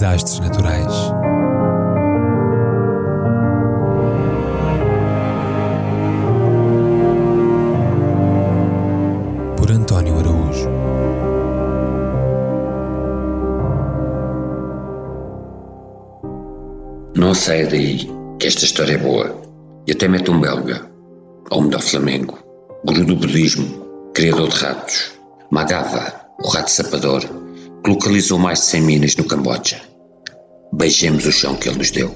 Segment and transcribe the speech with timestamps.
[0.00, 0.94] desastres naturais.
[9.58, 10.70] Por António Araújo.
[17.14, 19.38] Não saia daí, que esta história é boa.
[19.86, 20.80] E até mete um belga,
[21.50, 22.38] homem do Flamengo,
[22.86, 25.12] guru do budismo, criador de ratos.
[25.50, 26.10] Magava,
[26.42, 27.22] o rato sapador,
[27.82, 29.80] que localizou mais de 100 minas no Camboja.
[30.72, 32.14] Beijemos o chão que ele nos deu.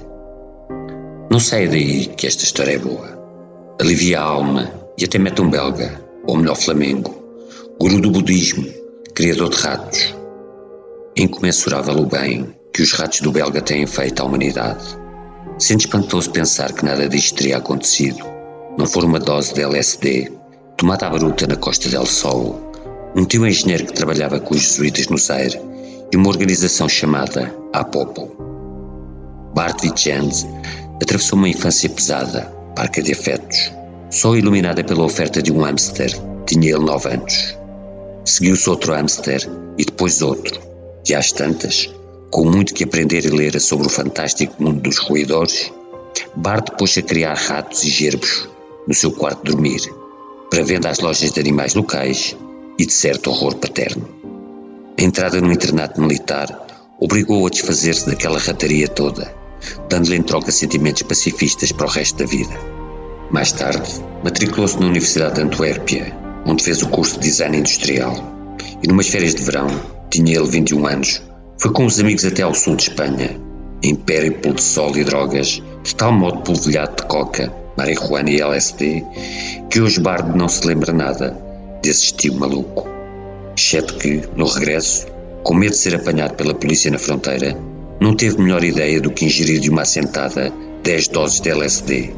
[1.29, 3.19] Não saia daí que esta história é boa.
[3.81, 7.13] Alivia a alma e até mete um belga, ou melhor Flamengo,
[7.79, 8.65] guru do budismo,
[9.13, 10.15] criador de ratos.
[11.17, 14.83] Incomensurável o bem que os ratos do belga têm feito à humanidade.
[15.57, 18.23] Sente espantoso pensar que nada disto teria acontecido,
[18.77, 20.31] não for uma dose de LSD
[20.77, 22.71] tomada à bruta na costa del Sol,
[23.15, 25.57] um tio engenheiro que trabalhava com os jesuítas no Zaire
[26.11, 28.29] e uma organização chamada Apopo.
[29.55, 30.45] Bart Vicenz
[31.01, 32.41] atravessou uma infância pesada,
[32.75, 33.71] parca de afetos,
[34.11, 36.11] só iluminada pela oferta de um hamster,
[36.45, 37.57] tinha ele nove anos.
[38.25, 40.59] Seguiu-se outro hamster e depois outro,
[41.07, 41.89] e às tantas,
[42.31, 45.71] com muito que aprender e ler sobre o fantástico mundo dos roedores,
[46.35, 48.49] Bart pôs a criar ratos e gerbos
[48.85, 49.81] no seu quarto de dormir,
[50.49, 52.35] para venda às lojas de animais locais
[52.77, 54.07] e de certo horror paterno.
[54.97, 56.65] A entrada no internato militar
[56.99, 59.33] obrigou-o a desfazer-se daquela rataria toda,
[59.89, 62.53] dando-lhe em troca sentimentos pacifistas para o resto da vida.
[63.31, 63.89] Mais tarde,
[64.23, 66.15] matriculou-se na Universidade de Antuérpia,
[66.45, 68.15] onde fez o curso de Design Industrial,
[68.81, 69.67] e numas férias de verão,
[70.09, 71.21] tinha ele 21 anos,
[71.57, 73.39] foi com os amigos até ao sul de Espanha,
[73.83, 79.03] em périplo de sol e drogas, de tal modo polvilhado de coca, marihuana e LSD,
[79.69, 81.44] que hoje Bard não se lembra nada
[81.85, 82.87] desse estilo maluco.
[83.55, 85.05] Exceto que, no regresso,
[85.43, 87.55] com medo de ser apanhado pela polícia na fronteira,
[88.01, 90.51] não teve melhor ideia do que ingerir de uma assentada
[90.83, 92.13] 10 doses de LSD,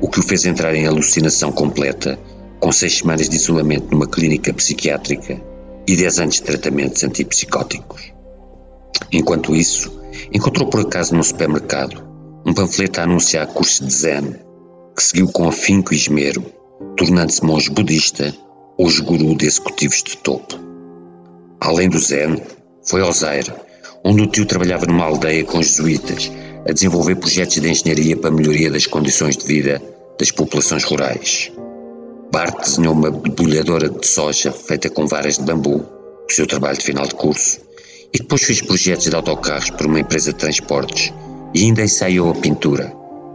[0.00, 2.18] o que o fez entrar em alucinação completa,
[2.58, 5.40] com seis semanas de isolamento numa clínica psiquiátrica
[5.86, 8.12] e 10 anos de tratamentos antipsicóticos.
[9.12, 10.00] Enquanto isso,
[10.32, 12.08] encontrou por acaso num supermercado
[12.44, 14.34] um panfleto a anunciar cursos de Zen,
[14.96, 16.42] que seguiu com afinco e esmero,
[16.96, 18.34] tornando-se monge budista
[18.80, 20.58] ou guru de executivos de topo.
[21.60, 22.40] Além do Zen,
[22.82, 23.52] foi ao Zaire,
[24.02, 26.32] onde o tio trabalhava numa aldeia com jesuítas,
[26.66, 29.82] a desenvolver projetos de engenharia para a melhoria das condições de vida
[30.18, 31.52] das populações rurais.
[32.32, 35.84] Bart desenhou uma debulhadora de soja feita com varas de bambu,
[36.26, 37.60] o seu trabalho de final de curso,
[38.14, 41.12] e depois fez projetos de autocarros para uma empresa de transportes
[41.52, 42.86] e ainda ensaiou a pintura,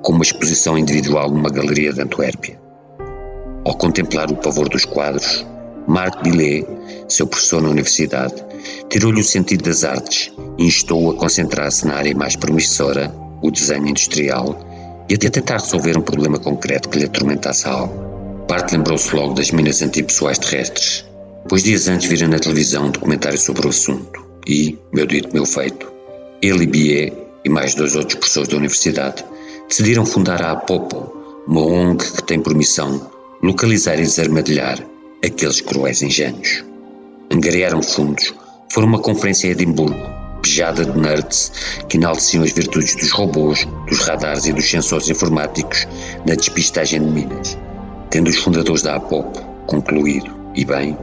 [0.01, 2.64] com uma exposição individual numa galeria de Antuérpia.
[3.65, 5.43] Ao contemplar o pavor dos quadros,
[5.87, 6.67] Marc Billet,
[7.09, 8.35] seu professor na universidade,
[8.89, 13.11] tirou-lhe o sentido das artes e instou-o a concentrar-se na área mais promissora,
[13.41, 14.55] o desenho industrial,
[15.09, 17.93] e a tentar resolver um problema concreto que lhe atormentasse a alma.
[18.47, 21.03] Bart lembrou-se logo das minas antipessoais terrestres,
[21.49, 25.45] pois dias antes vira na televisão um documentário sobre o assunto e, meu dito, meu
[25.45, 25.91] feito,
[26.39, 29.25] ele e Bié e mais dois outros professores da universidade
[29.67, 31.11] decidiram fundar a Apopo,
[31.47, 34.79] uma ONG que tem por missão localizar e desarmadilhar
[35.23, 36.63] aqueles cruéis engenhos.
[37.31, 38.33] Angariaram fundos,
[38.71, 39.99] foram uma conferência em Edimburgo,
[40.41, 41.51] pejada de nerds
[41.89, 45.87] que enalteciam as virtudes dos robôs, dos radares e dos sensores informáticos
[46.25, 47.57] na despistagem de minas,
[48.09, 50.97] tendo os fundadores da Apopo concluído, e bem,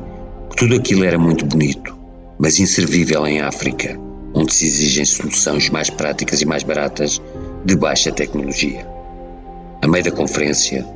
[0.50, 1.96] que tudo aquilo era muito bonito,
[2.38, 3.98] mas inservível em África,
[4.34, 7.20] onde se exigem soluções mais práticas e mais baratas
[7.64, 8.86] de baixa tecnologia.
[9.82, 10.86] A meio da conferência,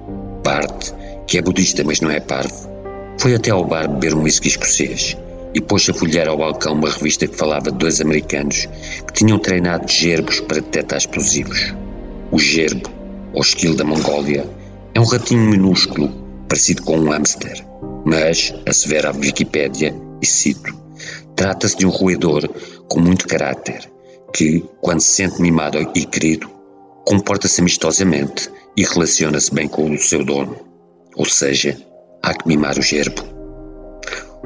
[0.44, 0.92] Bart,
[1.26, 2.70] que é budista mas não é parvo,
[3.18, 5.16] foi até ao bar beber um whisky escocês
[5.54, 8.68] e pôs a folhear ao balcão uma revista que falava de dois americanos
[9.06, 11.74] que tinham treinado gerbos para detectar explosivos.
[12.30, 12.90] O gerbo,
[13.32, 14.46] ou esquilo da Mongólia,
[14.94, 16.08] é um ratinho minúsculo,
[16.48, 17.64] parecido com um hamster,
[18.04, 20.74] mas, assevera a Wikipédia, e cito,
[21.34, 22.48] trata-se de um roedor
[22.88, 23.90] com muito caráter,
[24.34, 26.50] que, quando se sente mimado e querido,
[27.06, 30.65] comporta-se amistosamente e relaciona-se bem com o seu dono.
[31.16, 31.76] Ou seja,
[32.22, 33.22] há que mimar o gerbo.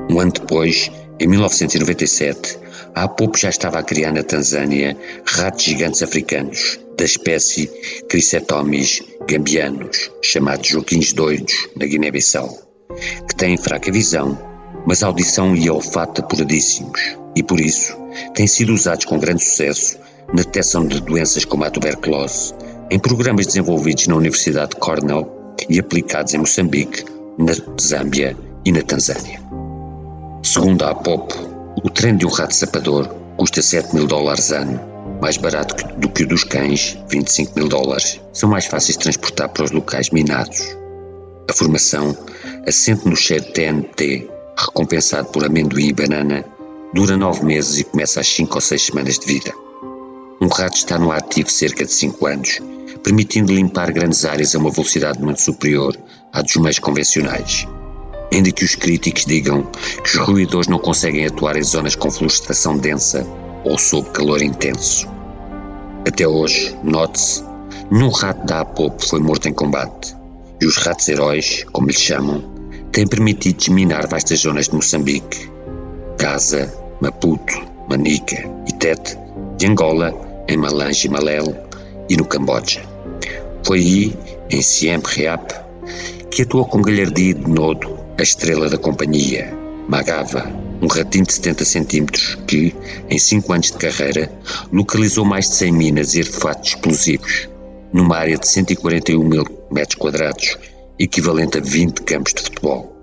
[0.08, 2.58] Um ano depois, em 1997,
[2.94, 4.96] a Apopo já estava a criar na Tanzânia
[5.26, 7.70] ratos gigantes africanos da espécie
[8.10, 12.58] Chrysetomis gambianos, chamados joaquins doidos, na Guiné-Bissau,
[13.28, 14.38] que têm fraca visão,
[14.86, 17.00] mas audição e olfato apuradíssimos,
[17.36, 17.96] e por isso
[18.34, 22.54] têm sido usados com grande sucesso na detecção de doenças como a tuberculose,
[22.90, 27.04] em programas desenvolvidos na Universidade de Cornell e aplicados em Moçambique,
[27.38, 29.40] na Zâmbia e na Tanzânia.
[30.42, 31.34] Segundo a APOP,
[31.84, 34.90] o treino de um rato sapador custa 7 mil dólares ano
[35.20, 39.48] mais barato do que o dos cães, 25 mil dólares, são mais fáceis de transportar
[39.50, 40.76] para os locais minados.
[41.48, 42.16] A formação,
[42.66, 46.44] assente no cheiro TNT, recompensado por amendoim e banana,
[46.94, 49.52] dura nove meses e começa às cinco ou seis semanas de vida.
[50.40, 52.60] Um rato está no ativo cerca de cinco anos,
[53.02, 55.96] permitindo limpar grandes áreas a uma velocidade muito superior
[56.32, 57.66] à dos meios convencionais.
[58.32, 59.62] Ainda que os críticos digam
[60.04, 63.26] que os ruidores não conseguem atuar em zonas com florestação densa
[63.64, 65.08] ou sob calor intenso.
[66.06, 67.44] Até hoje, note-se,
[67.90, 70.16] nenhum rato da APOP foi morto em combate,
[70.60, 72.42] e os ratos heróis, como lhes chamam,
[72.92, 75.50] têm permitido desminar vastas zonas de Moçambique,
[76.18, 79.18] Gaza, Maputo, Manica e Tete,
[79.58, 80.14] de Angola,
[80.48, 81.69] em Malange e Malelo
[82.10, 82.82] e no Camboja.
[83.64, 84.18] Foi aí,
[84.50, 85.50] em Siem Reap,
[86.30, 89.58] que atuou com galhardia de nodo a estrela da companhia,
[89.88, 90.46] Magava,
[90.80, 92.74] um ratinho de 70 centímetros que,
[93.08, 94.30] em 5 anos de carreira,
[94.72, 97.48] localizou mais de 100 minas e artefatos explosivos,
[97.92, 100.56] numa área de 141 mil metros quadrados,
[100.98, 102.96] equivalente a 20 campos de futebol.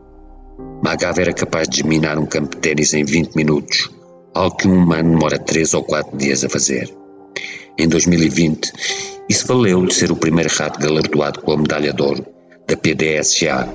[0.81, 3.89] Magava era capaz de desminar um campo de ténis em 20 minutos,
[4.33, 6.96] algo que um humano demora 3 ou 4 dias a fazer.
[7.79, 8.73] Em 2020,
[9.29, 12.25] isso valeu-lhe ser o primeiro rato galardoado com a medalha de ouro
[12.67, 13.69] da PDSA,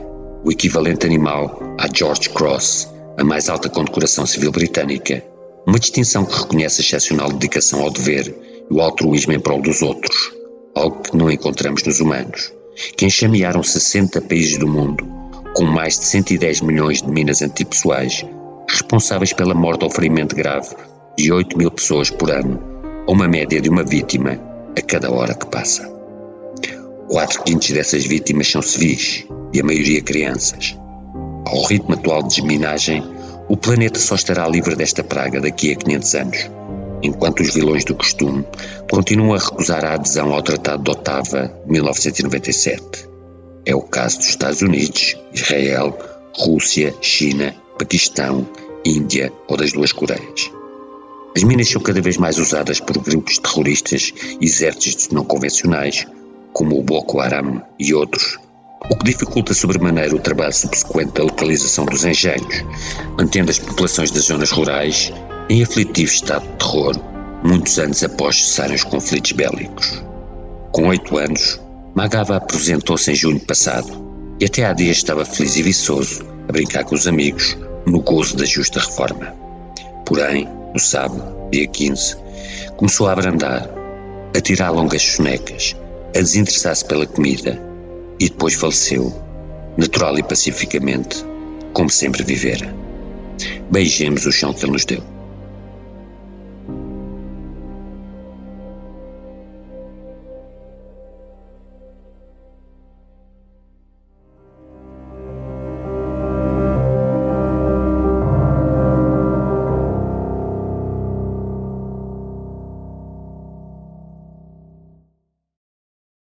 [0.44, 5.22] o equivalente animal à George Cross, a mais alta condecoração civil britânica,
[5.64, 8.34] uma distinção que reconhece a excepcional dedicação ao dever
[8.68, 10.32] e o altruísmo em prol dos outros,
[10.74, 12.52] algo que não encontramos nos humanos,
[12.96, 15.06] que enxamearam 60 países do mundo,
[15.54, 18.26] com mais de 110 milhões de minas antipessoais,
[18.68, 20.74] responsáveis pela morte ou ferimento grave
[21.16, 22.71] de 8 mil pessoas por ano,
[23.06, 24.38] ou uma média de uma vítima
[24.76, 25.90] a cada hora que passa.
[27.08, 30.76] Quatro quintos dessas vítimas são civis e a maioria crianças.
[31.46, 33.02] Ao ritmo atual de desminagem,
[33.48, 36.50] o planeta só estará livre desta praga daqui a 500 anos,
[37.02, 38.46] enquanto os vilões do costume
[38.90, 43.08] continuam a recusar a adesão ao Tratado de Ottawa de 1997.
[43.66, 45.96] É o caso dos Estados Unidos, Israel,
[46.34, 48.48] Rússia, China, Paquistão,
[48.84, 50.50] Índia ou das duas Coreias.
[51.34, 56.06] As minas são cada vez mais usadas por grupos terroristas e exércitos não convencionais,
[56.52, 58.38] como o Boko Haram e outros,
[58.90, 62.62] o que dificulta sobremaneira o trabalho subsequente da localização dos engenhos,
[63.16, 65.10] mantendo as populações das zonas rurais
[65.48, 66.96] em aflitivo estado de terror,
[67.42, 70.02] muitos anos após cessarem os conflitos bélicos.
[70.72, 71.60] Com oito anos,
[71.94, 73.90] Magava apresentou-se em junho passado
[74.40, 77.56] e até há dias estava feliz e viçoso a brincar com os amigos
[77.86, 79.34] no gozo da justa reforma.
[80.06, 82.16] Porém, no sábado, dia 15,
[82.76, 83.68] começou a abrandar,
[84.36, 85.76] a tirar longas sonecas,
[86.16, 87.60] a desinteressar-se pela comida
[88.18, 89.12] e depois faleceu,
[89.76, 91.24] natural e pacificamente,
[91.72, 92.74] como sempre vivera.
[93.70, 95.02] Beijemos o chão que ele nos deu.